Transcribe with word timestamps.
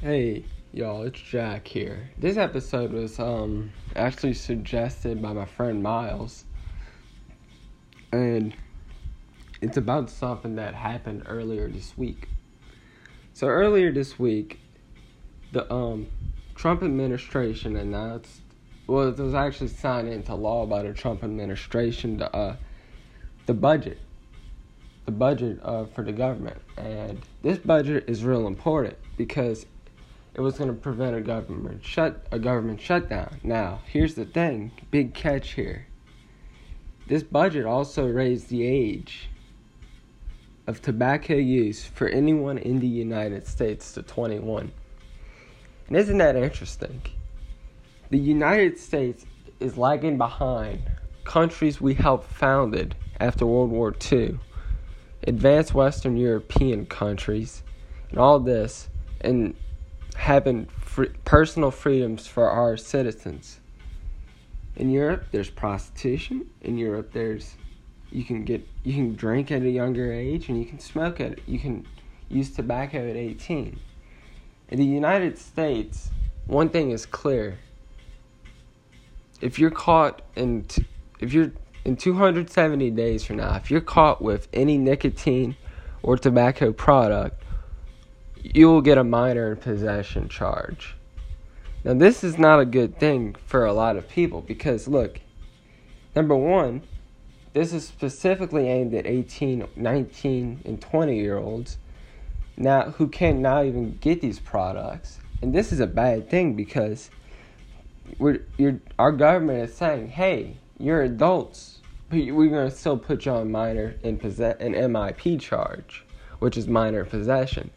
Hey, 0.00 0.44
y'all, 0.72 1.02
it's 1.02 1.20
Jack 1.20 1.66
here. 1.66 2.10
This 2.16 2.36
episode 2.36 2.92
was 2.92 3.18
um 3.18 3.72
actually 3.96 4.34
suggested 4.34 5.20
by 5.20 5.32
my 5.32 5.44
friend 5.44 5.82
Miles. 5.82 6.44
And 8.12 8.54
it's 9.60 9.76
about 9.76 10.08
something 10.08 10.54
that 10.54 10.76
happened 10.76 11.24
earlier 11.26 11.68
this 11.68 11.98
week. 11.98 12.28
So 13.34 13.48
earlier 13.48 13.90
this 13.90 14.20
week, 14.20 14.60
the 15.50 15.70
um 15.72 16.06
Trump 16.54 16.84
administration 16.84 17.74
announced 17.74 18.42
well, 18.86 19.08
it 19.08 19.18
was 19.18 19.34
actually 19.34 19.66
signed 19.66 20.08
into 20.10 20.32
law 20.36 20.64
by 20.64 20.84
the 20.84 20.92
Trump 20.92 21.24
administration 21.24 22.18
the 22.18 22.32
uh 22.36 22.54
the 23.46 23.54
budget. 23.54 23.98
The 25.06 25.12
budget 25.12 25.58
uh, 25.64 25.86
for 25.86 26.04
the 26.04 26.12
government. 26.12 26.60
And 26.76 27.18
this 27.42 27.58
budget 27.58 28.04
is 28.06 28.22
real 28.22 28.46
important 28.46 28.96
because 29.16 29.66
it 30.38 30.40
was 30.40 30.56
going 30.56 30.70
to 30.70 30.80
prevent 30.80 31.16
a 31.16 31.20
government 31.20 31.84
shut 31.84 32.24
a 32.30 32.38
government 32.38 32.80
shutdown. 32.80 33.40
Now, 33.42 33.80
here's 33.86 34.14
the 34.14 34.24
thing, 34.24 34.70
big 34.92 35.12
catch 35.12 35.54
here. 35.54 35.88
This 37.08 37.24
budget 37.24 37.66
also 37.66 38.06
raised 38.06 38.48
the 38.48 38.64
age 38.64 39.30
of 40.68 40.80
tobacco 40.80 41.34
use 41.34 41.84
for 41.84 42.06
anyone 42.06 42.56
in 42.56 42.78
the 42.78 42.86
United 42.86 43.48
States 43.48 43.92
to 43.94 44.02
21. 44.02 44.70
And 45.88 45.96
isn't 45.96 46.18
that 46.18 46.36
interesting? 46.36 47.02
The 48.10 48.18
United 48.18 48.78
States 48.78 49.26
is 49.58 49.76
lagging 49.76 50.18
behind 50.18 50.88
countries 51.24 51.80
we 51.80 51.94
helped 51.94 52.30
founded 52.30 52.94
after 53.18 53.44
World 53.44 53.70
War 53.70 53.92
II, 54.12 54.38
advanced 55.26 55.74
Western 55.74 56.16
European 56.16 56.86
countries, 56.86 57.64
and 58.10 58.20
all 58.20 58.38
this, 58.38 58.88
and 59.20 59.56
having 60.28 60.66
free, 60.66 61.08
personal 61.24 61.70
freedoms 61.70 62.26
for 62.26 62.50
our 62.50 62.76
citizens. 62.76 63.60
In 64.76 64.90
Europe, 64.90 65.24
there's 65.32 65.48
prostitution. 65.48 66.50
In 66.60 66.76
Europe, 66.76 67.12
there's 67.14 67.56
you 68.12 68.24
can 68.24 68.44
get 68.44 68.60
you 68.84 68.92
can 68.92 69.14
drink 69.14 69.50
at 69.50 69.62
a 69.62 69.70
younger 69.70 70.12
age 70.12 70.50
and 70.50 70.58
you 70.58 70.66
can 70.66 70.80
smoke 70.80 71.18
at 71.18 71.38
you 71.48 71.58
can 71.58 71.86
use 72.28 72.50
tobacco 72.50 72.98
at 73.08 73.16
18. 73.16 73.80
In 74.68 74.78
the 74.78 74.84
United 74.84 75.38
States, 75.38 76.10
one 76.46 76.68
thing 76.68 76.90
is 76.90 77.06
clear. 77.06 77.58
If 79.40 79.58
you're 79.58 79.70
caught 79.70 80.20
in 80.36 80.66
if 81.20 81.32
you're 81.32 81.52
in 81.86 81.96
270 81.96 82.90
days 82.90 83.24
from 83.24 83.36
now, 83.36 83.56
if 83.56 83.70
you're 83.70 83.80
caught 83.80 84.20
with 84.20 84.46
any 84.52 84.76
nicotine 84.76 85.56
or 86.02 86.18
tobacco 86.18 86.70
product, 86.70 87.42
you 88.42 88.68
will 88.68 88.80
get 88.80 88.98
a 88.98 89.04
minor 89.04 89.52
in 89.52 89.56
possession 89.58 90.28
charge. 90.28 90.94
Now, 91.84 91.94
this 91.94 92.24
is 92.24 92.38
not 92.38 92.60
a 92.60 92.64
good 92.64 92.98
thing 92.98 93.36
for 93.46 93.64
a 93.64 93.72
lot 93.72 93.96
of 93.96 94.08
people 94.08 94.40
because, 94.40 94.88
look, 94.88 95.20
number 96.14 96.34
one, 96.36 96.82
this 97.52 97.72
is 97.72 97.86
specifically 97.86 98.68
aimed 98.68 98.94
at 98.94 99.06
18, 99.06 99.68
19, 99.76 100.60
and 100.64 100.80
20 100.80 101.18
year 101.18 101.38
olds 101.38 101.78
now 102.56 102.90
who 102.90 103.08
can 103.08 103.40
not 103.40 103.64
even 103.64 103.96
get 103.98 104.20
these 104.20 104.38
products. 104.38 105.20
And 105.40 105.54
this 105.54 105.72
is 105.72 105.80
a 105.80 105.86
bad 105.86 106.28
thing 106.28 106.54
because 106.54 107.10
we're, 108.18 108.44
our 108.98 109.12
government 109.12 109.70
is 109.70 109.76
saying, 109.76 110.08
hey, 110.08 110.56
you're 110.78 111.02
adults, 111.02 111.78
but 112.10 112.18
we're 112.18 112.48
going 112.48 112.68
to 112.68 112.74
still 112.74 112.98
put 112.98 113.26
you 113.26 113.32
on 113.32 113.50
minor 113.50 113.94
in 114.02 114.18
possess- 114.18 114.56
an 114.60 114.72
MIP 114.72 115.40
charge, 115.40 116.04
which 116.38 116.56
is 116.56 116.66
minor 116.66 117.04
possession. 117.04 117.70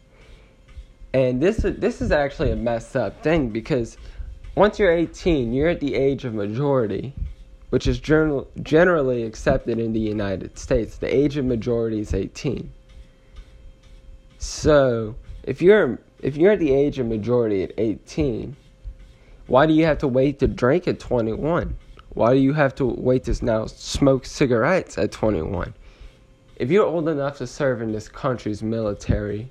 And 1.14 1.42
this 1.42 1.58
this 1.58 2.00
is 2.00 2.10
actually 2.10 2.52
a 2.52 2.56
messed 2.56 2.96
up 2.96 3.22
thing 3.22 3.50
because 3.50 3.98
once 4.54 4.78
you're 4.78 4.92
18, 4.92 5.52
you're 5.52 5.68
at 5.68 5.80
the 5.80 5.94
age 5.94 6.24
of 6.24 6.34
majority, 6.34 7.14
which 7.70 7.86
is 7.86 7.98
general, 7.98 8.48
generally 8.62 9.22
accepted 9.24 9.78
in 9.78 9.92
the 9.92 10.00
United 10.00 10.58
States. 10.58 10.96
The 10.96 11.14
age 11.14 11.36
of 11.36 11.44
majority 11.44 12.00
is 12.00 12.14
18. 12.14 12.70
So, 14.38 15.14
if 15.42 15.60
you're 15.60 15.98
if 16.20 16.36
you're 16.36 16.52
at 16.52 16.60
the 16.60 16.72
age 16.72 16.98
of 16.98 17.06
majority 17.06 17.62
at 17.62 17.72
18, 17.76 18.56
why 19.46 19.66
do 19.66 19.72
you 19.72 19.84
have 19.84 19.98
to 19.98 20.08
wait 20.08 20.38
to 20.38 20.46
drink 20.46 20.88
at 20.88 20.98
21? 20.98 21.76
Why 22.10 22.34
do 22.34 22.40
you 22.40 22.52
have 22.52 22.74
to 22.76 22.86
wait 22.86 23.24
to 23.24 23.44
now 23.44 23.66
smoke 23.66 24.24
cigarettes 24.24 24.98
at 24.98 25.12
21? 25.12 25.74
If 26.56 26.70
you're 26.70 26.86
old 26.86 27.08
enough 27.08 27.38
to 27.38 27.46
serve 27.46 27.82
in 27.82 27.92
this 27.92 28.08
country's 28.08 28.62
military, 28.62 29.50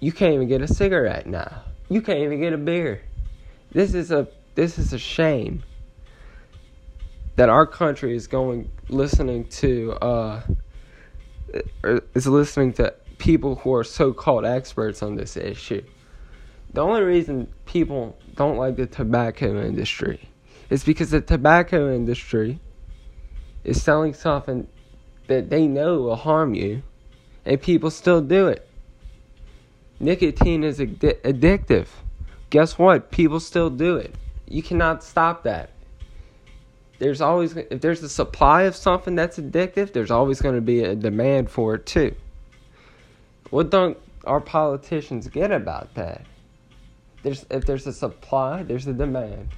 you 0.00 0.12
can't 0.12 0.34
even 0.34 0.48
get 0.48 0.62
a 0.62 0.68
cigarette 0.68 1.26
now. 1.26 1.62
You 1.88 2.00
can't 2.00 2.20
even 2.20 2.40
get 2.40 2.52
a 2.52 2.58
beer. 2.58 3.02
This 3.72 3.94
is 3.94 4.10
a 4.10 4.26
this 4.54 4.78
is 4.78 4.92
a 4.92 4.98
shame 4.98 5.62
that 7.36 7.48
our 7.48 7.66
country 7.66 8.16
is 8.16 8.26
going 8.26 8.70
listening 8.88 9.44
to 9.48 9.92
uh 9.92 10.42
is 12.14 12.26
listening 12.26 12.72
to 12.74 12.94
people 13.18 13.56
who 13.56 13.74
are 13.74 13.84
so-called 13.84 14.44
experts 14.44 15.02
on 15.02 15.16
this 15.16 15.36
issue. 15.36 15.82
The 16.72 16.80
only 16.80 17.02
reason 17.02 17.48
people 17.66 18.16
don't 18.34 18.56
like 18.56 18.76
the 18.76 18.86
tobacco 18.86 19.62
industry 19.62 20.28
is 20.70 20.84
because 20.84 21.10
the 21.10 21.20
tobacco 21.20 21.94
industry 21.94 22.58
is 23.64 23.82
selling 23.82 24.14
something 24.14 24.66
that 25.26 25.50
they 25.50 25.66
know 25.66 25.98
will 25.98 26.16
harm 26.16 26.54
you 26.54 26.82
and 27.44 27.60
people 27.60 27.90
still 27.90 28.20
do 28.20 28.48
it. 28.48 28.69
Nicotine 30.00 30.64
is 30.64 30.78
addi- 30.78 31.20
addictive. 31.20 31.86
Guess 32.48 32.78
what? 32.78 33.10
People 33.10 33.38
still 33.38 33.68
do 33.68 33.96
it. 33.96 34.14
You 34.48 34.62
cannot 34.62 35.04
stop 35.04 35.44
that. 35.44 35.70
There's 36.98 37.20
always 37.20 37.56
if 37.56 37.80
there's 37.80 38.02
a 38.02 38.08
supply 38.08 38.62
of 38.62 38.74
something 38.74 39.14
that's 39.14 39.38
addictive, 39.38 39.92
there's 39.92 40.10
always 40.10 40.40
going 40.40 40.54
to 40.54 40.60
be 40.60 40.82
a 40.82 40.94
demand 40.94 41.50
for 41.50 41.74
it 41.74 41.86
too. 41.86 42.14
What 43.50 43.70
don't 43.70 43.96
our 44.24 44.40
politicians 44.40 45.28
get 45.28 45.52
about 45.52 45.94
that? 45.94 46.26
There's 47.22 47.44
if 47.50 47.66
there's 47.66 47.86
a 47.86 47.92
supply, 47.92 48.62
there's 48.62 48.86
a 48.86 48.92
demand. 48.92 49.48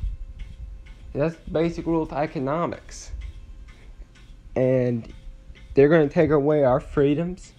That's 1.14 1.36
basic 1.50 1.86
rule 1.86 2.02
of 2.02 2.12
economics. 2.12 3.12
And 4.56 5.12
they're 5.75 5.88
going 5.88 6.08
to 6.08 6.12
take 6.12 6.31
away 6.31 6.64
our 6.64 6.81
freedoms 6.81 7.52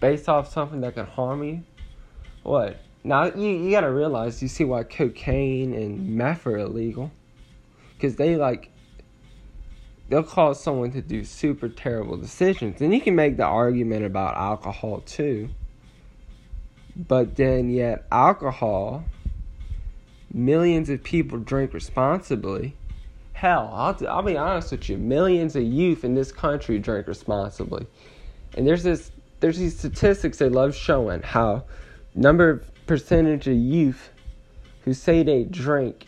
based 0.00 0.28
off 0.28 0.52
something 0.52 0.80
that 0.82 0.94
can 0.94 1.06
harm 1.06 1.42
you 1.42 1.64
what? 2.46 2.76
Now 3.02 3.24
you 3.24 3.48
you 3.48 3.70
gotta 3.72 3.90
realize 3.90 4.40
you 4.40 4.48
see 4.48 4.64
why 4.64 4.84
cocaine 4.84 5.74
and 5.74 6.16
meth 6.16 6.46
are 6.46 6.58
illegal, 6.58 7.10
because 7.96 8.16
they 8.16 8.36
like 8.36 8.70
they'll 10.08 10.22
cause 10.22 10.62
someone 10.62 10.92
to 10.92 11.02
do 11.02 11.24
super 11.24 11.68
terrible 11.68 12.16
decisions, 12.16 12.80
and 12.80 12.94
you 12.94 13.00
can 13.00 13.16
make 13.16 13.36
the 13.36 13.44
argument 13.44 14.04
about 14.04 14.36
alcohol 14.36 15.00
too. 15.00 15.48
But 16.94 17.36
then 17.36 17.68
yet 17.68 18.06
alcohol, 18.12 19.04
millions 20.32 20.88
of 20.88 21.02
people 21.02 21.38
drink 21.38 21.74
responsibly. 21.74 22.76
Hell, 23.32 23.70
I'll, 23.72 24.08
I'll 24.08 24.22
be 24.22 24.36
honest 24.36 24.70
with 24.70 24.88
you, 24.88 24.96
millions 24.96 25.56
of 25.56 25.64
youth 25.64 26.04
in 26.04 26.14
this 26.14 26.32
country 26.32 26.78
drink 26.78 27.06
responsibly. 27.06 27.86
And 28.56 28.66
there's 28.66 28.84
this 28.84 29.10
there's 29.40 29.58
these 29.58 29.76
statistics 29.76 30.38
they 30.38 30.48
love 30.48 30.74
showing 30.74 31.22
how 31.22 31.64
number 32.16 32.50
of 32.50 32.86
percentage 32.86 33.46
of 33.46 33.54
youth 33.54 34.10
who 34.84 34.94
say 34.94 35.22
they 35.22 35.44
drink 35.44 36.06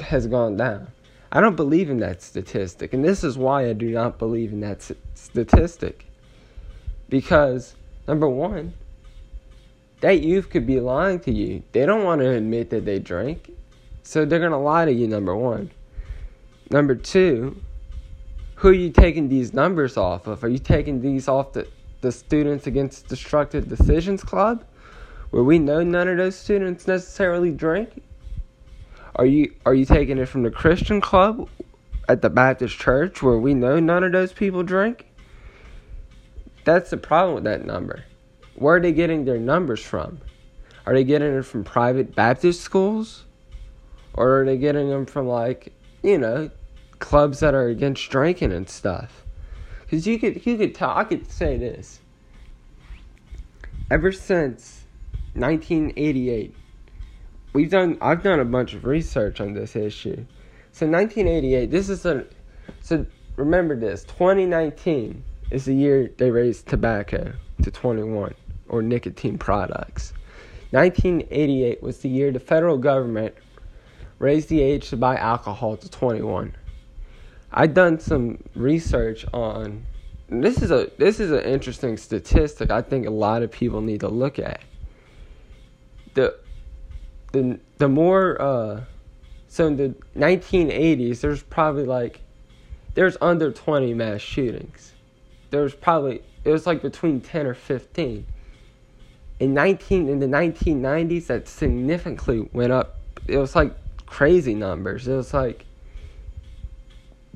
has 0.00 0.26
gone 0.26 0.56
down. 0.56 0.88
I 1.32 1.40
don't 1.40 1.56
believe 1.56 1.90
in 1.90 1.98
that 1.98 2.22
statistic, 2.22 2.94
and 2.94 3.04
this 3.04 3.24
is 3.24 3.36
why 3.36 3.68
I 3.68 3.72
do 3.72 3.90
not 3.90 4.18
believe 4.18 4.52
in 4.52 4.60
that 4.60 4.88
statistic. 5.14 6.06
Because, 7.08 7.74
number 8.06 8.28
one, 8.28 8.74
that 10.00 10.22
youth 10.22 10.50
could 10.50 10.66
be 10.66 10.80
lying 10.80 11.20
to 11.20 11.32
you. 11.32 11.62
They 11.72 11.84
don't 11.84 12.04
want 12.04 12.20
to 12.20 12.30
admit 12.30 12.70
that 12.70 12.84
they 12.84 12.98
drink, 12.98 13.50
so 14.02 14.24
they're 14.24 14.38
going 14.38 14.52
to 14.52 14.56
lie 14.58 14.84
to 14.84 14.92
you, 14.92 15.08
number 15.08 15.34
one. 15.34 15.70
Number 16.70 16.94
two, 16.94 17.60
who 18.56 18.68
are 18.68 18.72
you 18.72 18.90
taking 18.90 19.28
these 19.28 19.52
numbers 19.52 19.96
off 19.96 20.26
of? 20.26 20.42
Are 20.44 20.48
you 20.48 20.58
taking 20.58 21.00
these 21.00 21.28
off 21.28 21.52
the, 21.52 21.66
the 22.00 22.12
Students 22.12 22.66
Against 22.66 23.08
Destructive 23.08 23.68
Decisions 23.68 24.22
Club? 24.22 24.64
Where 25.30 25.42
we 25.42 25.58
know 25.58 25.82
none 25.82 26.08
of 26.08 26.16
those 26.16 26.36
students 26.36 26.86
necessarily 26.86 27.50
drink? 27.50 28.02
Are 29.16 29.26
you 29.26 29.54
are 29.64 29.74
you 29.74 29.84
taking 29.84 30.18
it 30.18 30.26
from 30.26 30.42
the 30.42 30.50
Christian 30.50 31.00
club 31.00 31.48
at 32.08 32.22
the 32.22 32.30
Baptist 32.30 32.78
church 32.78 33.22
where 33.22 33.38
we 33.38 33.54
know 33.54 33.80
none 33.80 34.04
of 34.04 34.12
those 34.12 34.32
people 34.32 34.62
drink? 34.62 35.06
That's 36.64 36.90
the 36.90 36.96
problem 36.96 37.34
with 37.34 37.44
that 37.44 37.64
number. 37.64 38.04
Where 38.56 38.76
are 38.76 38.80
they 38.80 38.92
getting 38.92 39.24
their 39.24 39.38
numbers 39.38 39.82
from? 39.82 40.20
Are 40.84 40.94
they 40.94 41.04
getting 41.04 41.34
it 41.34 41.42
from 41.42 41.64
private 41.64 42.14
Baptist 42.14 42.60
schools? 42.60 43.24
Or 44.14 44.40
are 44.40 44.44
they 44.44 44.56
getting 44.56 44.88
them 44.88 45.04
from 45.04 45.26
like, 45.26 45.72
you 46.02 46.18
know, 46.18 46.50
clubs 46.98 47.40
that 47.40 47.54
are 47.54 47.68
against 47.68 48.08
drinking 48.10 48.52
and 48.52 48.68
stuff? 48.68 49.24
Cuz 49.88 50.06
you 50.06 50.18
could 50.18 50.44
you 50.44 50.56
could 50.56 50.74
tell 50.74 50.90
I 50.90 51.04
could 51.04 51.30
say 51.30 51.56
this. 51.56 52.00
Ever 53.90 54.10
since 54.12 54.85
1988. 55.36 56.54
We've 57.52 57.70
done. 57.70 57.98
I've 58.00 58.22
done 58.22 58.40
a 58.40 58.44
bunch 58.44 58.74
of 58.74 58.84
research 58.84 59.40
on 59.40 59.52
this 59.52 59.76
issue. 59.76 60.24
So 60.72 60.86
1988. 60.86 61.70
This 61.70 61.88
is 61.88 62.04
a. 62.06 62.26
So 62.80 63.06
remember 63.36 63.76
this. 63.76 64.04
2019 64.04 65.22
is 65.50 65.64
the 65.66 65.74
year 65.74 66.10
they 66.16 66.30
raised 66.30 66.66
tobacco 66.66 67.32
to 67.62 67.70
21 67.70 68.34
or 68.68 68.82
nicotine 68.82 69.38
products. 69.38 70.12
1988 70.70 71.82
was 71.82 71.98
the 71.98 72.08
year 72.08 72.32
the 72.32 72.40
federal 72.40 72.76
government 72.76 73.34
raised 74.18 74.48
the 74.48 74.60
age 74.60 74.90
to 74.90 74.96
buy 74.96 75.16
alcohol 75.16 75.76
to 75.76 75.90
21. 75.90 76.54
I've 77.52 77.74
done 77.74 77.98
some 78.00 78.42
research 78.54 79.24
on 79.32 79.86
this 80.28 80.60
is 80.60 80.72
a 80.72 80.90
this 80.98 81.20
is 81.20 81.30
an 81.30 81.44
interesting 81.44 81.96
statistic 81.96 82.70
I 82.70 82.82
think 82.82 83.06
a 83.06 83.10
lot 83.10 83.42
of 83.42 83.50
people 83.50 83.80
need 83.80 84.00
to 84.00 84.08
look 84.08 84.38
at. 84.38 84.60
The 86.16 86.34
the 87.32 87.60
the 87.76 87.88
more 87.88 88.40
uh 88.40 88.80
so 89.48 89.66
in 89.66 89.76
the 89.76 89.94
1980s 90.16 91.20
there's 91.20 91.42
probably 91.42 91.84
like 91.84 92.20
there's 92.94 93.18
under 93.20 93.52
20 93.52 93.92
mass 93.92 94.22
shootings. 94.22 94.94
There's 95.50 95.74
probably 95.74 96.22
it 96.42 96.50
was 96.50 96.66
like 96.66 96.80
between 96.80 97.20
10 97.20 97.46
or 97.46 97.52
15. 97.54 98.26
In 99.38 99.52
19 99.52 100.08
in 100.08 100.18
the 100.18 100.26
1990s 100.26 101.26
that 101.26 101.46
significantly 101.46 102.48
went 102.54 102.72
up. 102.72 102.96
It 103.26 103.36
was 103.36 103.54
like 103.54 103.74
crazy 104.06 104.54
numbers. 104.54 105.06
It 105.06 105.14
was 105.14 105.34
like 105.34 105.66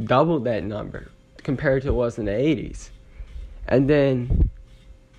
double 0.03 0.41
that 0.41 0.65
number 0.65 1.11
compared 1.43 1.83
to 1.83 1.93
what 1.93 2.07
was 2.07 2.19
in 2.19 2.25
the 2.25 2.33
80s. 2.33 2.89
And 3.69 3.91
then 3.91 4.49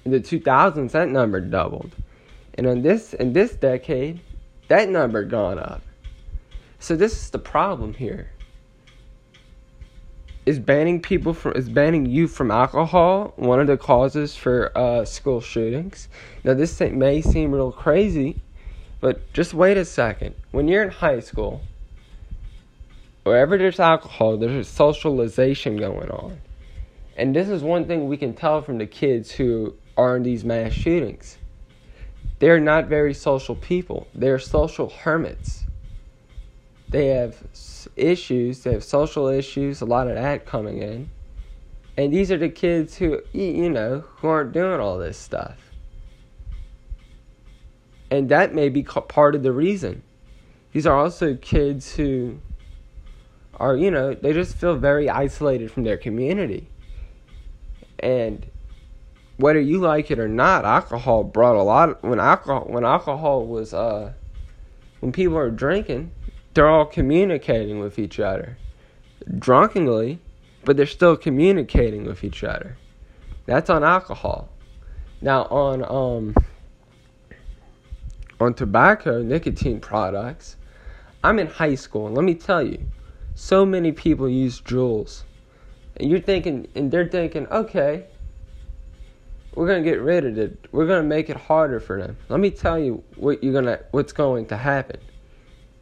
in 0.03 0.11
the 0.11 0.19
2000s, 0.19 0.91
that 0.91 1.09
number 1.09 1.39
doubled. 1.39 1.95
And 2.55 2.67
in 2.67 2.81
this 2.81 3.13
in 3.13 3.33
this 3.33 3.55
decade, 3.55 4.19
that 4.67 4.89
number 4.89 5.23
gone 5.23 5.59
up. 5.59 5.81
So 6.79 6.95
this 6.95 7.13
is 7.13 7.29
the 7.29 7.39
problem 7.39 7.93
here. 7.93 8.31
Is 10.45 10.57
banning 10.57 11.01
people 11.01 11.33
from 11.33 11.53
is 11.53 11.69
banning 11.69 12.05
youth 12.05 12.31
from 12.31 12.49
alcohol 12.51 13.33
one 13.35 13.59
of 13.59 13.67
the 13.67 13.77
causes 13.77 14.35
for 14.35 14.75
uh, 14.77 15.05
school 15.05 15.39
shootings? 15.39 16.09
Now 16.43 16.55
this 16.55 16.79
may 16.79 17.21
seem 17.21 17.51
real 17.51 17.71
crazy, 17.71 18.41
but 18.99 19.31
just 19.33 19.53
wait 19.53 19.77
a 19.77 19.85
second. 19.85 20.35
When 20.51 20.67
you're 20.67 20.83
in 20.83 20.89
high 20.89 21.19
school, 21.19 21.61
wherever 23.23 23.57
there's 23.57 23.79
alcohol, 23.79 24.37
there's 24.37 24.67
socialization 24.67 25.77
going 25.77 26.09
on. 26.09 26.39
And 27.15 27.35
this 27.35 27.49
is 27.49 27.61
one 27.61 27.85
thing 27.85 28.07
we 28.07 28.17
can 28.17 28.33
tell 28.33 28.61
from 28.61 28.77
the 28.79 28.87
kids 28.87 29.31
who 29.31 29.75
are 29.97 30.17
in 30.17 30.23
these 30.23 30.43
mass 30.43 30.71
shootings. 30.71 31.37
They're 32.41 32.59
not 32.59 32.87
very 32.87 33.13
social 33.13 33.53
people, 33.53 34.07
they're 34.15 34.39
social 34.39 34.89
hermits. 34.89 35.63
They 36.89 37.09
have 37.09 37.37
issues, 37.95 38.63
they 38.63 38.73
have 38.73 38.83
social 38.83 39.27
issues, 39.27 39.81
a 39.81 39.85
lot 39.85 40.07
of 40.07 40.15
that 40.15 40.47
coming 40.47 40.81
in. 40.81 41.11
And 41.97 42.11
these 42.11 42.31
are 42.31 42.39
the 42.39 42.49
kids 42.49 42.97
who, 42.97 43.21
you 43.31 43.69
know, 43.69 43.99
who 43.99 44.27
aren't 44.27 44.53
doing 44.53 44.79
all 44.79 44.97
this 44.97 45.19
stuff. 45.19 45.71
And 48.09 48.27
that 48.29 48.55
may 48.55 48.69
be 48.69 48.81
part 48.81 49.35
of 49.35 49.43
the 49.43 49.51
reason. 49.51 50.01
These 50.71 50.87
are 50.87 50.97
also 50.97 51.35
kids 51.35 51.93
who 51.93 52.39
are, 53.53 53.77
you 53.77 53.91
know, 53.91 54.15
they 54.15 54.33
just 54.33 54.55
feel 54.55 54.75
very 54.77 55.11
isolated 55.11 55.69
from 55.69 55.83
their 55.83 55.97
community. 55.97 56.69
And 57.99 58.47
whether 59.41 59.59
you 59.59 59.79
like 59.79 60.11
it 60.11 60.19
or 60.19 60.27
not, 60.27 60.65
alcohol 60.65 61.23
brought 61.23 61.55
a 61.55 61.63
lot 61.63 61.89
of, 61.89 62.03
when 62.03 62.19
alcohol 62.19 62.65
when 62.67 62.85
alcohol 62.85 63.45
was 63.45 63.73
uh 63.73 64.13
when 64.99 65.11
people 65.11 65.37
are 65.37 65.49
drinking, 65.49 66.11
they're 66.53 66.69
all 66.69 66.85
communicating 66.85 67.79
with 67.79 67.97
each 67.97 68.19
other. 68.19 68.57
Drunkenly, 69.39 70.19
but 70.63 70.77
they're 70.77 70.85
still 70.85 71.17
communicating 71.17 72.05
with 72.05 72.23
each 72.23 72.43
other. 72.43 72.77
That's 73.47 73.69
on 73.69 73.83
alcohol. 73.83 74.49
Now 75.21 75.45
on 75.45 75.83
um 75.83 76.35
on 78.39 78.53
tobacco, 78.53 79.21
nicotine 79.21 79.79
products, 79.79 80.55
I'm 81.23 81.39
in 81.39 81.47
high 81.47 81.75
school 81.75 82.07
and 82.07 82.15
let 82.15 82.25
me 82.25 82.35
tell 82.35 82.61
you, 82.61 82.89
so 83.33 83.65
many 83.65 83.91
people 83.91 84.29
use 84.29 84.61
Juuls. 84.61 85.23
And 85.97 86.09
you're 86.09 86.19
thinking, 86.19 86.67
and 86.75 86.91
they're 86.91 87.07
thinking, 87.07 87.47
okay, 87.47 88.05
we're 89.55 89.67
gonna 89.67 89.81
get 89.81 90.01
rid 90.01 90.25
of 90.25 90.37
it. 90.37 90.67
We're 90.71 90.87
gonna 90.87 91.03
make 91.03 91.29
it 91.29 91.37
harder 91.37 91.79
for 91.79 92.01
them. 92.01 92.17
Let 92.29 92.39
me 92.39 92.51
tell 92.51 92.79
you 92.79 93.03
what 93.15 93.43
you're 93.43 93.53
gonna, 93.53 93.79
what's 93.91 94.13
going 94.13 94.45
to 94.47 94.57
happen. 94.57 94.99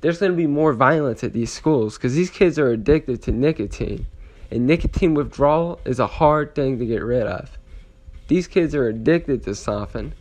There's 0.01 0.19
gonna 0.19 0.33
be 0.33 0.48
more 0.48 0.74
violence 0.74 1.24
at 1.24 1.33
these 1.33 1.51
schools 1.51 1.98
because 1.98 2.16
these 2.16 2.30
kids 2.30 2.57
are 2.57 2.71
addicted 2.71 3.21
to 3.24 3.31
nicotine, 3.31 4.07
and 4.50 4.66
nicotine 4.66 5.13
withdrawal 5.13 5.80
is 5.86 6.00
a 6.00 6.07
hard 6.07 6.56
thing 6.56 6.80
to 6.80 6.86
get 6.86 7.04
rid 7.04 7.27
of. 7.27 7.57
These 8.27 8.48
kids 8.48 8.74
are 8.74 8.88
addicted 8.88 9.44
to 9.44 9.56
something, 9.56 10.13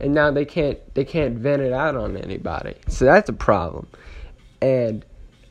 and 0.00 0.14
now 0.14 0.30
they 0.30 0.44
can't, 0.44 0.78
they 0.94 1.04
can't 1.04 1.36
vent 1.38 1.62
it 1.62 1.72
out 1.72 1.96
on 1.96 2.16
anybody. 2.16 2.74
So 2.88 3.04
that's 3.04 3.28
a 3.28 3.34
problem, 3.34 3.88
and 4.62 5.04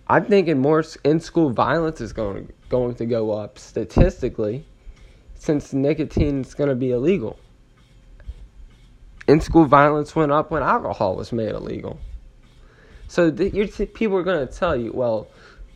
I'm 0.07 0.25
thinking 0.25 0.59
more 0.59 0.83
in 1.03 1.19
school 1.19 1.51
violence 1.51 2.01
is 2.01 2.13
going 2.13 2.51
going 2.69 2.95
to 2.95 3.05
go 3.05 3.31
up 3.31 3.59
statistically 3.59 4.65
since 5.37 5.73
nicotine 5.73 6.41
is 6.41 6.53
going 6.53 6.69
to 6.69 6.75
be 6.75 6.91
illegal. 6.91 7.39
In 9.27 9.41
school 9.41 9.65
violence 9.65 10.15
went 10.15 10.31
up 10.31 10.51
when 10.51 10.63
alcohol 10.63 11.15
was 11.15 11.31
made 11.31 11.51
illegal. 11.51 11.99
So 13.07 13.31
t- 13.31 13.65
people 13.87 14.17
are 14.17 14.23
going 14.23 14.45
to 14.45 14.53
tell 14.53 14.75
you, 14.75 14.91
well, 14.93 15.27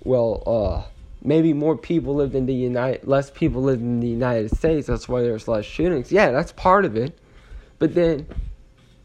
well, 0.03 0.43
uh, 0.45 0.89
maybe 1.23 1.53
more 1.53 1.77
people 1.77 2.15
lived 2.15 2.35
in 2.35 2.45
the 2.45 2.53
United, 2.53 3.07
less 3.07 3.29
people 3.31 3.61
lived 3.61 3.81
in 3.81 3.99
the 3.99 4.07
United 4.07 4.55
States. 4.55 4.87
That's 4.87 5.07
why 5.07 5.21
there's 5.21 5.47
less 5.47 5.65
shootings. 5.65 6.11
Yeah, 6.11 6.31
that's 6.31 6.51
part 6.51 6.85
of 6.85 6.95
it. 6.95 7.17
But 7.79 7.93
then 7.93 8.27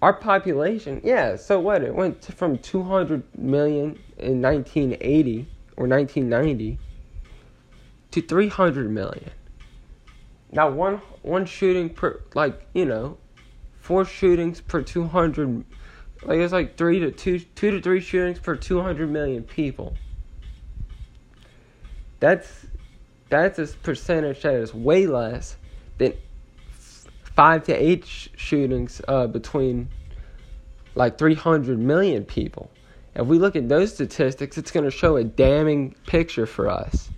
our 0.02 0.12
population, 0.12 1.00
yeah, 1.04 1.36
so 1.36 1.58
what? 1.60 1.82
It 1.82 1.94
went 1.94 2.24
from 2.24 2.58
200 2.58 3.38
million 3.38 3.98
in 4.18 4.42
1980 4.42 5.48
or 5.76 5.86
1990 5.86 6.78
to 8.12 8.22
300 8.22 8.90
million. 8.90 9.30
Now, 10.56 10.70
one 10.70 11.02
one 11.20 11.44
shooting 11.44 11.90
per 11.90 12.22
like 12.34 12.66
you 12.72 12.86
know, 12.86 13.18
four 13.78 14.06
shootings 14.06 14.62
per 14.62 14.80
200, 14.80 15.64
like 16.22 16.38
it's 16.38 16.52
like 16.52 16.78
three 16.78 16.98
to 16.98 17.10
two 17.10 17.40
two 17.40 17.72
to 17.72 17.82
three 17.82 18.00
shootings 18.00 18.38
per 18.38 18.56
200 18.56 19.10
million 19.10 19.42
people. 19.42 19.94
That's 22.20 22.66
that's 23.28 23.58
a 23.58 23.66
percentage 23.66 24.40
that 24.42 24.54
is 24.54 24.72
way 24.72 25.06
less 25.06 25.58
than 25.98 26.14
five 27.36 27.64
to 27.64 27.74
eight 27.74 28.06
sh- 28.06 28.28
shootings 28.36 29.02
uh, 29.06 29.26
between 29.26 29.90
like 30.94 31.18
300 31.18 31.78
million 31.78 32.24
people. 32.24 32.70
If 33.14 33.26
we 33.26 33.38
look 33.38 33.56
at 33.56 33.68
those 33.68 33.92
statistics, 33.92 34.56
it's 34.56 34.70
going 34.70 34.84
to 34.84 34.90
show 34.90 35.16
a 35.16 35.24
damning 35.24 35.94
picture 36.06 36.46
for 36.46 36.70
us. 36.70 37.10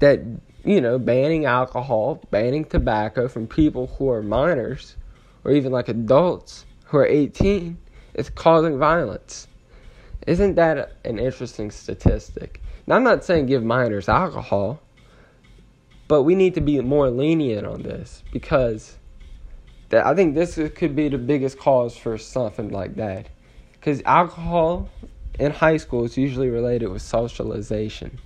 That, 0.00 0.20
you 0.64 0.80
know, 0.80 0.98
banning 0.98 1.44
alcohol, 1.44 2.22
banning 2.30 2.64
tobacco 2.64 3.28
from 3.28 3.46
people 3.46 3.88
who 3.98 4.10
are 4.10 4.22
minors, 4.22 4.96
or 5.44 5.52
even 5.52 5.72
like 5.72 5.88
adults 5.88 6.64
who 6.86 6.98
are 6.98 7.06
18, 7.06 7.76
is 8.14 8.30
causing 8.30 8.78
violence. 8.78 9.46
Isn't 10.26 10.54
that 10.54 10.96
an 11.04 11.18
interesting 11.18 11.70
statistic? 11.70 12.62
Now, 12.86 12.96
I'm 12.96 13.04
not 13.04 13.24
saying 13.24 13.46
give 13.46 13.62
minors 13.62 14.08
alcohol, 14.08 14.80
but 16.08 16.22
we 16.22 16.34
need 16.34 16.54
to 16.54 16.60
be 16.60 16.80
more 16.80 17.10
lenient 17.10 17.66
on 17.66 17.82
this 17.82 18.22
because 18.32 18.96
that 19.90 20.06
I 20.06 20.14
think 20.14 20.34
this 20.34 20.58
could 20.74 20.96
be 20.96 21.08
the 21.08 21.18
biggest 21.18 21.58
cause 21.58 21.96
for 21.96 22.16
something 22.16 22.70
like 22.70 22.96
that. 22.96 23.28
Because 23.72 24.02
alcohol 24.06 24.88
in 25.38 25.50
high 25.50 25.76
school 25.76 26.04
is 26.04 26.16
usually 26.16 26.48
related 26.48 26.88
with 26.88 27.02
socialization. 27.02 28.18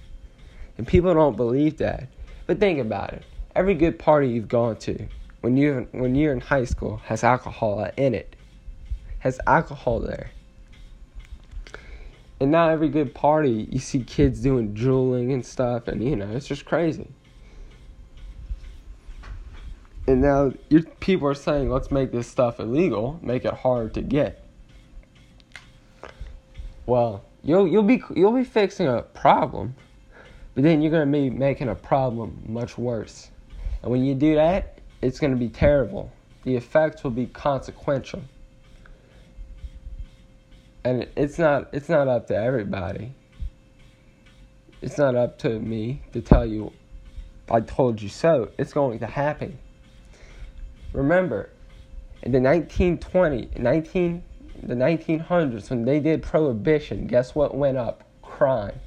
And 0.76 0.86
people 0.86 1.12
don't 1.14 1.36
believe 1.36 1.78
that. 1.78 2.08
But 2.48 2.60
think 2.60 2.80
about 2.80 3.12
it. 3.12 3.24
Every 3.54 3.74
good 3.74 3.98
party 3.98 4.28
you've 4.28 4.48
gone 4.48 4.76
to 4.78 5.06
when 5.42 5.58
you 5.58 5.86
when 5.92 6.14
you're 6.14 6.32
in 6.32 6.40
high 6.40 6.64
school 6.64 6.96
has 7.04 7.22
alcohol 7.22 7.88
in 7.96 8.14
it. 8.14 8.34
Has 9.18 9.38
alcohol 9.46 10.00
there. 10.00 10.30
And 12.40 12.50
now 12.50 12.70
every 12.70 12.88
good 12.88 13.14
party 13.14 13.68
you 13.70 13.78
see 13.78 14.02
kids 14.02 14.40
doing 14.40 14.72
drooling 14.72 15.30
and 15.30 15.44
stuff 15.44 15.88
and 15.88 16.02
you 16.02 16.16
know, 16.16 16.30
it's 16.30 16.48
just 16.48 16.64
crazy. 16.64 17.08
And 20.06 20.22
now 20.22 20.54
your 20.70 20.84
people 21.00 21.28
are 21.28 21.34
saying, 21.34 21.68
let's 21.68 21.90
make 21.90 22.12
this 22.12 22.26
stuff 22.26 22.60
illegal, 22.60 23.20
make 23.22 23.44
it 23.44 23.52
hard 23.52 23.92
to 23.92 24.00
get. 24.00 24.42
Well, 26.86 27.26
you'll 27.42 27.68
you'll 27.68 27.82
be 27.82 28.02
you'll 28.16 28.32
be 28.32 28.44
fixing 28.44 28.86
a 28.86 29.02
problem, 29.02 29.74
but 30.58 30.64
then 30.64 30.82
you're 30.82 30.90
gonna 30.90 31.06
be 31.06 31.30
making 31.30 31.68
a 31.68 31.74
problem 31.76 32.42
much 32.44 32.76
worse. 32.76 33.30
And 33.80 33.92
when 33.92 34.04
you 34.04 34.12
do 34.12 34.34
that, 34.34 34.80
it's 35.00 35.20
gonna 35.20 35.36
be 35.36 35.48
terrible. 35.48 36.10
the 36.42 36.56
effects 36.56 37.04
will 37.04 37.12
be 37.12 37.26
consequential. 37.26 38.20
And 40.82 41.06
it's 41.14 41.38
not 41.38 41.68
it's 41.72 41.88
not 41.88 42.08
up 42.08 42.26
to 42.26 42.34
everybody. 42.36 43.12
It's 44.82 44.98
not 44.98 45.14
up 45.14 45.38
to 45.42 45.60
me 45.60 46.02
to 46.12 46.20
tell 46.20 46.44
you 46.44 46.72
I 47.48 47.60
told 47.60 48.02
you 48.02 48.08
so. 48.08 48.50
It's 48.58 48.72
going 48.72 48.98
to 48.98 49.06
happen. 49.06 49.60
Remember, 50.92 51.50
in 52.24 52.32
the 52.32 52.40
1920, 52.40 53.50
19, 53.56 54.24
the 54.64 54.74
1900s, 54.74 55.70
when 55.70 55.84
they 55.84 56.00
did 56.00 56.20
prohibition, 56.20 57.06
guess 57.06 57.32
what 57.36 57.54
went 57.54 57.78
up? 57.78 58.02
Crime. 58.22 58.80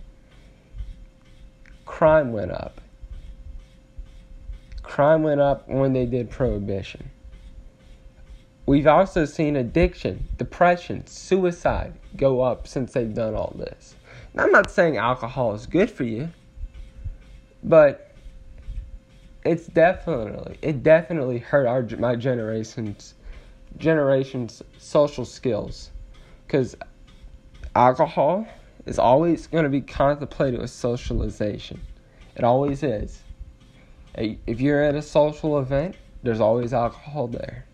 Crime 2.02 2.34
went 2.34 2.50
up. 2.50 2.82
Crime 4.82 5.22
went 5.22 5.40
up 5.40 5.70
when 5.70 5.94
they 5.94 6.08
did 6.08 6.32
prohibition. 6.32 7.12
We've 8.66 8.88
also 8.88 9.26
seen 9.26 9.56
addiction, 9.56 10.28
depression, 10.36 11.06
suicide 11.06 11.94
go 12.18 12.42
up 12.42 12.68
since 12.68 12.94
they've 12.94 13.14
done 13.14 13.36
all 13.36 13.54
this. 13.56 13.94
Now, 14.34 14.46
I'm 14.46 14.52
not 14.52 14.72
saying 14.72 14.98
alcohol 14.98 15.54
is 15.54 15.68
good 15.68 15.92
for 15.92 16.04
you, 16.04 16.30
but 17.64 18.16
it's 19.46 19.68
definitely 19.68 20.58
it 20.64 20.82
definitely 20.82 21.38
hurt 21.38 21.68
our 21.68 21.84
my 22.00 22.16
generation's 22.16 23.14
generation's 23.78 24.64
social 24.80 25.24
skills 25.24 25.92
because 26.48 26.76
alcohol 27.76 28.48
is 28.88 28.98
always 28.98 29.46
going 29.46 29.66
to 29.66 29.70
be 29.70 29.82
contemplated 29.82 30.60
with 30.60 30.72
socialization. 30.72 31.80
It 32.36 32.44
always 32.44 32.84
is. 32.84 33.22
If 34.16 34.60
you're 34.60 34.84
at 34.84 34.96
a 34.96 35.02
social 35.02 35.60
event, 35.60 35.96
there's 36.24 36.40
always 36.40 36.74
alcohol 36.74 37.28
there. 37.28 37.66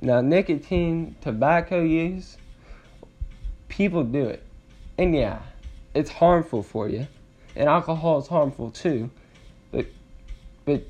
Now, 0.00 0.20
nicotine, 0.20 1.16
tobacco 1.20 1.82
use, 1.82 2.36
people 3.68 4.04
do 4.04 4.26
it. 4.26 4.42
And 4.96 5.14
yeah, 5.14 5.40
it's 5.94 6.10
harmful 6.10 6.62
for 6.62 6.88
you. 6.88 7.06
And 7.56 7.68
alcohol 7.68 8.18
is 8.18 8.28
harmful 8.28 8.70
too. 8.70 9.10
But 9.72 9.86
but 10.64 10.84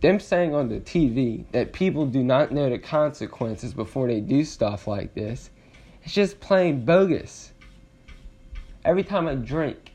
them 0.00 0.20
saying 0.20 0.54
on 0.54 0.68
the 0.68 0.80
TV 0.80 1.44
that 1.52 1.72
people 1.72 2.04
do 2.04 2.22
not 2.22 2.52
know 2.52 2.68
the 2.68 2.78
consequences 2.78 3.72
before 3.72 4.08
they 4.08 4.20
do 4.20 4.44
stuff 4.44 4.86
like 4.86 5.14
this, 5.14 5.50
it's 6.02 6.12
just 6.12 6.40
plain 6.40 6.84
bogus. 6.84 7.52
Every 8.84 9.04
time 9.04 9.26
I 9.26 9.34
drink, 9.34 9.92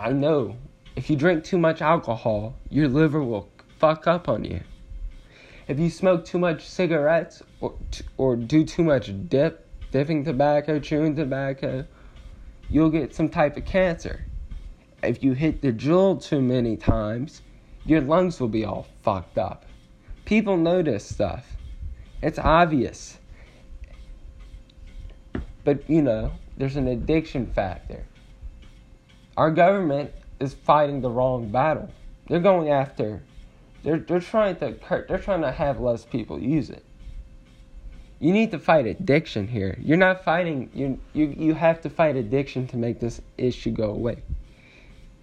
I 0.00 0.12
know 0.12 0.56
if 0.96 1.08
you 1.08 1.16
drink 1.16 1.44
too 1.44 1.58
much 1.58 1.80
alcohol, 1.80 2.54
your 2.68 2.88
liver 2.88 3.22
will 3.22 3.48
fuck 3.78 4.06
up 4.06 4.28
on 4.28 4.44
you. 4.44 4.60
If 5.68 5.78
you 5.78 5.90
smoke 5.90 6.24
too 6.24 6.38
much 6.38 6.68
cigarettes 6.68 7.42
or, 7.60 7.74
or 8.16 8.36
do 8.36 8.64
too 8.64 8.84
much 8.84 9.10
dip, 9.28 9.66
dipping 9.90 10.24
tobacco, 10.24 10.78
chewing 10.78 11.16
tobacco, 11.16 11.86
you'll 12.68 12.90
get 12.90 13.14
some 13.14 13.28
type 13.28 13.56
of 13.56 13.64
cancer. 13.64 14.24
If 15.02 15.22
you 15.22 15.32
hit 15.32 15.62
the 15.62 15.72
Juul 15.72 16.22
too 16.22 16.40
many 16.40 16.76
times, 16.76 17.42
your 17.84 18.00
lungs 18.00 18.40
will 18.40 18.48
be 18.48 18.64
all 18.64 18.86
fucked 19.02 19.38
up. 19.38 19.64
People 20.24 20.56
know 20.56 20.82
this 20.82 21.04
stuff. 21.04 21.56
It's 22.22 22.38
obvious. 22.38 23.18
But, 25.64 25.88
you 25.88 26.02
know, 26.02 26.32
there's 26.56 26.76
an 26.76 26.88
addiction 26.88 27.52
factor. 27.52 28.04
Our 29.36 29.50
government 29.50 30.12
is 30.42 30.54
fighting 30.54 31.00
the 31.00 31.10
wrong 31.10 31.50
battle. 31.50 31.88
They're 32.28 32.40
going 32.40 32.70
after 32.70 33.22
they're 33.82 33.98
they're 33.98 34.20
trying 34.20 34.56
to 34.56 34.76
they're 35.08 35.18
trying 35.18 35.42
to 35.42 35.52
have 35.52 35.80
less 35.80 36.04
people 36.04 36.38
use 36.38 36.70
it. 36.70 36.84
You 38.20 38.32
need 38.32 38.50
to 38.52 38.58
fight 38.58 38.86
addiction 38.86 39.48
here. 39.48 39.76
You're 39.80 39.96
not 39.96 40.24
fighting 40.24 40.70
you 40.74 40.98
you 41.12 41.34
you 41.36 41.54
have 41.54 41.80
to 41.82 41.90
fight 41.90 42.16
addiction 42.16 42.66
to 42.68 42.76
make 42.76 43.00
this 43.00 43.20
issue 43.38 43.70
go 43.70 43.90
away. 43.90 44.22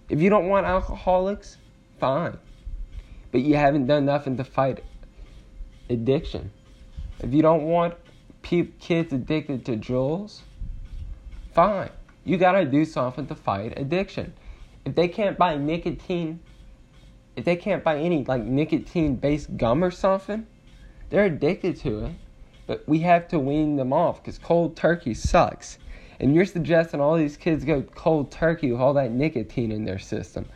If 0.08 0.20
you 0.20 0.28
don't 0.28 0.48
want 0.48 0.66
alcoholics, 0.66 1.56
fine 1.98 2.36
but 3.32 3.42
you 3.42 3.56
haven't 3.56 3.86
done 3.86 4.04
nothing 4.04 4.36
to 4.36 4.44
fight 4.44 4.82
addiction. 5.88 6.50
If 7.20 7.32
you 7.32 7.42
don't 7.42 7.64
want 7.64 7.94
pe- 8.42 8.68
kids 8.80 9.12
addicted 9.12 9.64
to 9.66 9.76
Juuls, 9.76 10.40
fine. 11.54 11.90
You 12.24 12.36
gotta 12.36 12.64
do 12.64 12.84
something 12.84 13.26
to 13.26 13.34
fight 13.34 13.74
addiction. 13.76 14.32
If 14.84 14.94
they 14.94 15.08
can't 15.08 15.36
buy 15.36 15.56
nicotine, 15.56 16.40
if 17.36 17.44
they 17.44 17.56
can't 17.56 17.84
buy 17.84 17.98
any 17.98 18.24
like 18.24 18.42
nicotine 18.42 19.16
based 19.16 19.56
gum 19.56 19.84
or 19.84 19.90
something, 19.90 20.46
they're 21.10 21.26
addicted 21.26 21.76
to 21.80 22.06
it. 22.06 22.12
But 22.66 22.88
we 22.88 23.00
have 23.00 23.28
to 23.28 23.38
wean 23.38 23.76
them 23.76 23.92
off 23.92 24.22
because 24.22 24.38
cold 24.38 24.76
turkey 24.76 25.14
sucks. 25.14 25.78
And 26.20 26.34
you're 26.34 26.44
suggesting 26.44 27.00
all 27.00 27.16
these 27.16 27.36
kids 27.36 27.64
go 27.64 27.82
cold 27.82 28.30
turkey 28.30 28.70
with 28.70 28.80
all 28.80 28.94
that 28.94 29.10
nicotine 29.10 29.72
in 29.72 29.84
their 29.84 29.98
system 29.98 30.46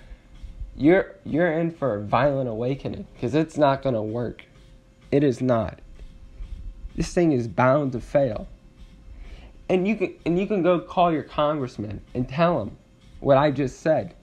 you're 0.76 1.14
you're 1.25 1.52
in 1.52 1.71
for 1.71 1.97
a 1.97 2.02
violent 2.02 2.49
awakening 2.49 3.07
because 3.14 3.35
it's 3.35 3.57
not 3.57 3.83
going 3.83 3.95
to 3.95 4.02
work. 4.02 4.45
It 5.11 5.23
is 5.23 5.40
not. 5.40 5.81
This 6.97 7.12
thing 7.12 7.33
is 7.33 7.49
bound 7.49 7.93
to 7.93 8.00
fail. 8.00 8.49
And 9.69 9.87
you 9.87 9.97
can 9.97 10.14
and 10.26 10.38
you 10.38 10.47
can 10.47 10.62
go 10.62 10.81
call 10.81 11.12
your 11.12 11.23
congressman 11.23 12.00
and 12.14 12.28
tell 12.28 12.61
him 12.61 12.76
what 13.25 13.38
I 13.38 13.50
just 13.50 13.81
said. 13.81 14.14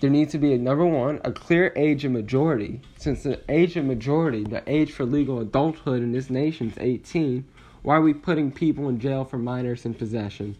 There 0.00 0.10
needs 0.10 0.32
to 0.32 0.38
be 0.38 0.54
a 0.54 0.58
number 0.58 0.84
one, 0.84 1.20
a 1.24 1.30
clear 1.30 1.72
age 1.76 2.04
of 2.04 2.10
majority. 2.10 2.80
Since 2.98 3.22
the 3.22 3.40
age 3.48 3.76
of 3.76 3.84
majority, 3.84 4.42
the 4.42 4.62
age 4.66 4.90
for 4.90 5.04
legal 5.04 5.38
adulthood 5.38 6.02
in 6.02 6.10
this 6.10 6.30
nation 6.30 6.70
is 6.70 6.76
18, 6.78 7.46
why 7.82 7.96
are 7.96 8.00
we 8.00 8.12
putting 8.12 8.50
people 8.50 8.88
in 8.88 8.98
jail 8.98 9.24
for 9.24 9.38
minors 9.38 9.84
in 9.84 9.94
possession 9.94 10.56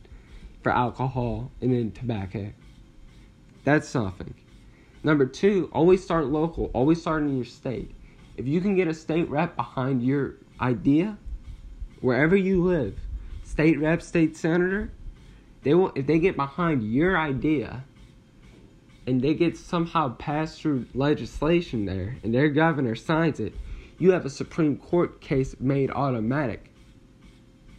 for 0.63 0.71
alcohol 0.71 1.51
and 1.61 1.73
then 1.73 1.91
tobacco? 1.91 2.53
That's 3.65 3.89
something. 3.89 4.35
Number 5.03 5.27
two, 5.27 5.69
always 5.73 6.05
start 6.05 6.27
local. 6.27 6.71
Always 6.75 7.01
start 7.01 7.23
in 7.23 7.35
your 7.35 7.45
state. 7.45 7.91
If 8.37 8.47
you 8.47 8.61
can 8.61 8.77
get 8.77 8.87
a 8.87 8.95
state 8.95 9.29
rep 9.29 9.57
behind 9.57 10.03
your 10.05 10.37
idea, 10.61 11.19
wherever 12.01 12.37
you 12.37 12.63
live, 12.63 12.97
state 13.43 13.81
rep, 13.81 14.01
state 14.01 14.37
senator, 14.37 14.93
they 15.63 15.75
will 15.75 15.93
if 15.95 16.07
they 16.07 16.19
get 16.19 16.37
behind 16.37 16.83
your 16.83 17.19
idea 17.19 17.85
and 19.07 19.21
they 19.21 19.35
get 19.35 19.57
somehow 19.57 20.15
passed 20.17 20.61
through 20.61 20.87
legislation 20.95 21.85
there 21.85 22.17
and 22.23 22.35
their 22.35 22.49
governor 22.49 22.95
signs 22.95 23.41
it, 23.41 23.55
you 23.99 24.13
have 24.13 24.25
a 24.25 24.31
Supreme 24.31 24.77
Court 24.77 25.21
case 25.21 25.55
made 25.61 25.91
automatic. 25.91 26.71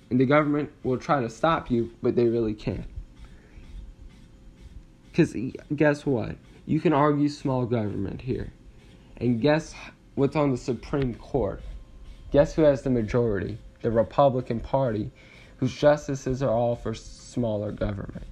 And 0.10 0.20
the 0.20 0.26
government 0.26 0.72
will 0.84 0.98
try 0.98 1.22
to 1.22 1.30
stop 1.30 1.72
you, 1.72 1.92
but 2.02 2.16
they 2.16 2.26
really 2.26 2.54
can't. 2.54 2.86
Because 5.06 5.36
guess 5.76 6.06
what? 6.06 6.36
You 6.66 6.80
can 6.80 6.94
argue 6.94 7.30
small 7.30 7.66
government 7.66 8.22
here. 8.22 8.52
And 9.18 9.42
guess 9.42 9.74
what's 10.16 10.36
on 10.36 10.52
the 10.52 10.58
Supreme 10.58 11.16
Court? 11.16 11.62
Guess 12.32 12.56
who 12.56 12.64
has 12.64 12.82
the 12.82 12.90
majority? 12.90 13.58
The 13.82 13.92
Republican 13.92 14.60
Party, 14.60 15.12
whose 15.58 15.76
justices 15.76 16.44
are 16.44 16.52
all 16.52 16.76
for 16.76 16.94
smaller 17.32 17.72
government. 17.72 18.26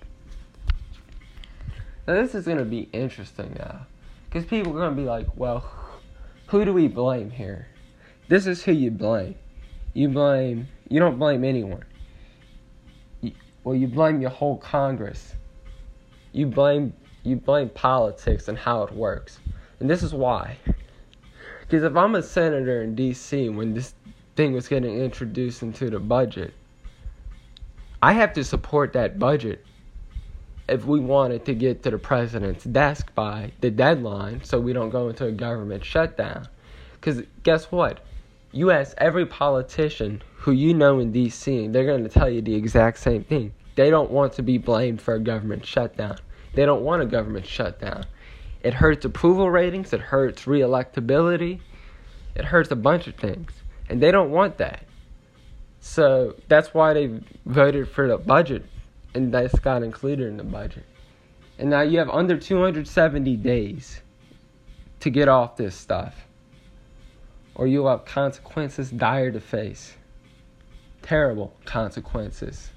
Now, 2.08 2.16
this 2.16 2.36
is 2.36 2.46
going 2.46 2.58
to 2.58 2.66
be 2.66 2.90
interesting 2.92 3.58
uh, 3.60 3.64
now. 3.64 3.88
Because 4.26 4.46
people 4.46 4.72
are 4.74 4.80
going 4.80 4.96
to 4.96 5.02
be 5.02 5.08
like, 5.08 5.28
well, 5.36 5.70
who 6.48 6.66
do 6.66 6.74
we 6.74 6.88
blame 6.88 7.32
here? 7.32 7.68
This 8.28 8.46
is 8.46 8.64
who 8.64 8.72
you 8.72 8.92
blame. 8.92 9.36
You 9.94 10.10
blame, 10.10 10.68
you 10.88 11.00
don't 11.00 11.18
blame 11.18 11.44
anyone. 11.44 11.84
You, 13.22 13.32
well, 13.64 13.76
you 13.76 13.88
blame 13.88 14.22
your 14.22 14.30
whole 14.30 14.58
Congress 14.58 15.34
you 16.32 16.46
blame 16.46 16.94
you 17.24 17.36
blame 17.36 17.70
politics 17.70 18.48
and 18.48 18.58
how 18.58 18.84
it 18.84 18.94
works. 18.94 19.40
And 19.80 19.90
this 19.90 20.04
is 20.04 20.14
why. 20.14 20.58
Because 21.62 21.84
if 21.84 21.96
I'm 21.96 22.16
a 22.16 22.24
senator 22.24 22.82
in 22.82 22.96
DC 22.96 23.54
when 23.54 23.74
this 23.74 23.94
thing 24.36 24.54
was 24.54 24.68
getting 24.68 24.98
introduced 24.98 25.62
into 25.62 25.90
the 25.90 26.00
budget, 26.00 26.54
I 28.02 28.14
have 28.14 28.34
to 28.34 28.44
support 28.46 28.94
that 28.94 29.20
budget 29.20 29.66
if 30.70 30.86
we 30.86 31.00
wanted 31.00 31.46
to 31.46 31.54
get 31.54 31.84
to 31.84 31.92
the 31.92 31.98
president's 31.98 32.64
desk 32.64 33.14
by 33.14 33.52
the 33.60 33.70
deadline 33.70 34.42
so 34.44 34.60
we 34.60 34.72
don't 34.72 34.90
go 34.90 35.10
into 35.10 35.26
a 35.26 35.32
government 35.32 35.84
shutdown. 35.84 36.48
Because 36.94 37.24
guess 37.44 37.72
what? 37.72 38.06
You 38.52 38.72
ask 38.72 38.96
every 38.98 39.26
politician 39.26 40.22
who 40.36 40.52
you 40.52 40.74
know 40.74 41.00
in 41.00 41.12
DC, 41.12 41.72
they're 41.74 41.86
going 41.86 42.04
to 42.04 42.10
tell 42.10 42.30
you 42.30 42.42
the 42.42 42.56
exact 42.56 43.00
same 43.00 43.24
thing. 43.26 43.54
They 43.76 43.90
don't 43.90 44.12
want 44.12 44.34
to 44.34 44.44
be 44.44 44.58
blamed 44.58 45.02
for 45.02 45.16
a 45.16 45.20
government 45.20 45.66
shutdown. 45.66 46.18
They 46.54 46.66
don't 46.66 46.84
want 46.84 47.02
a 47.02 47.06
government 47.06 47.46
shutdown. 47.46 48.06
It 48.64 48.74
hurts 48.74 49.06
approval 49.06 49.50
ratings, 49.50 49.94
it 49.94 50.02
hurts 50.02 50.44
reelectability, 50.44 51.62
it 52.36 52.46
hurts 52.46 52.72
a 52.72 52.76
bunch 52.76 53.08
of 53.08 53.16
things. 53.16 53.52
And 53.90 54.02
they 54.02 54.12
don't 54.12 54.32
want 54.32 54.58
that. 54.58 54.84
So 55.82 56.36
that's 56.48 56.74
why 56.74 56.94
they 56.94 57.20
voted 57.46 57.90
for 57.90 58.08
the 58.08 58.18
budget 58.18 58.66
and 59.14 59.34
that's 59.34 59.58
got 59.60 59.84
included 59.84 60.28
in 60.28 60.38
the 60.38 60.44
budget. 60.44 60.86
And 61.58 61.70
now 61.70 61.82
you 61.82 62.00
have 62.00 62.10
under 62.10 62.38
270 62.38 63.36
days 63.38 64.02
to 65.02 65.10
get 65.10 65.28
off 65.28 65.58
this 65.58 65.76
stuff. 65.76 66.26
or 67.56 67.68
you'll 67.68 67.90
have 67.90 68.06
consequences 68.06 68.90
dire 68.90 69.32
to 69.32 69.40
face. 69.42 69.96
Terrible 71.02 71.54
consequences. 71.66 72.70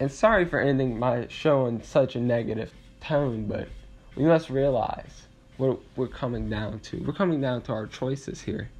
And 0.00 0.10
sorry 0.10 0.44
for 0.44 0.60
ending 0.60 0.98
my 0.98 1.26
show 1.28 1.66
in 1.66 1.82
such 1.82 2.14
a 2.16 2.20
negative 2.20 2.72
tone, 3.00 3.46
but 3.46 3.68
we 4.16 4.24
must 4.24 4.48
realize 4.48 5.26
what 5.56 5.80
we're 5.96 6.06
coming 6.08 6.48
down 6.48 6.78
to. 6.80 7.02
We're 7.02 7.12
coming 7.12 7.40
down 7.40 7.62
to 7.62 7.72
our 7.72 7.86
choices 7.86 8.40
here. 8.40 8.70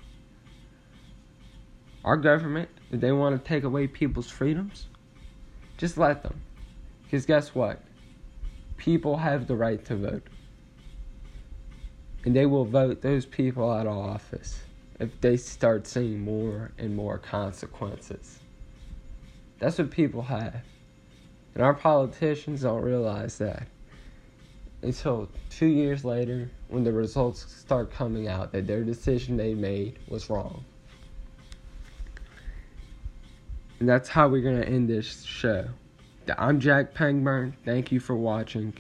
Our 2.05 2.17
government, 2.17 2.69
if 2.91 3.01
they 3.01 3.13
want 3.13 3.43
to 3.43 3.49
take 3.49 3.65
away 3.65 3.87
people's 3.87 4.29
freedoms, 4.29 4.87
just 5.77 5.97
let 5.97 6.23
them. 6.23 6.41
Because 7.05 7.27
guess 7.27 7.55
what? 7.55 7.81
People 8.77 9.19
have 9.19 9.47
the 9.47 9.55
right 9.55 9.85
to 9.85 9.97
vote. 9.97 10.27
And 12.25 12.35
they 12.35 12.47
will 12.47 12.65
vote 12.65 13.03
those 13.03 13.27
people 13.27 13.71
out 13.71 13.87
of 13.87 13.97
office 13.97 14.63
if 14.99 15.21
they 15.21 15.37
start 15.37 15.87
seeing 15.87 16.21
more 16.21 16.73
and 16.79 16.95
more 16.95 17.19
consequences. 17.19 18.39
That's 19.59 19.79
what 19.79 19.91
people 19.91 20.23
have. 20.23 20.63
And 21.55 21.63
our 21.63 21.75
politicians 21.75 22.63
don't 22.63 22.83
realize 22.83 23.39
that 23.39 23.67
until 24.83 25.29
two 25.51 25.67
years 25.67 26.05
later 26.05 26.51
when 26.69 26.83
the 26.83 26.93
results 26.93 27.47
start 27.55 27.93
coming 27.93 28.27
out 28.27 28.51
that 28.53 28.67
their 28.67 28.83
decision 28.83 29.37
they 29.37 29.55
made 29.55 29.99
was 30.09 30.29
wrong. 30.29 30.65
And 33.83 33.89
that's 33.89 34.09
how 34.09 34.29
we're 34.29 34.43
going 34.43 34.61
to 34.61 34.69
end 34.69 34.89
this 34.89 35.25
show. 35.25 35.67
I'm 36.39 36.61
Jack 36.61 36.95
Pangburn. 36.95 37.55
Thank 37.65 37.91
you 37.91 37.99
for 37.99 38.15
watching. 38.15 38.75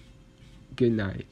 Good 0.77 0.93
night. 0.93 1.27